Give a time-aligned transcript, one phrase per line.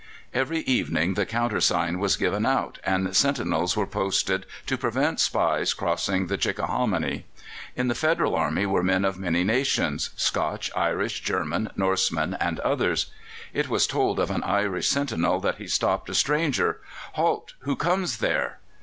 [0.33, 6.25] Every evening the countersign was given out, and sentinels were posted to prevent spies crossing
[6.25, 7.27] the Chickahominy.
[7.75, 13.11] In the Federal Army were men of many nations Scotch, Irish, German, Norsemen, and others.
[13.53, 16.79] It was told of an Irish sentinel that he stopped a stranger.
[17.11, 17.53] "Halt!
[17.59, 18.57] Who comes there?"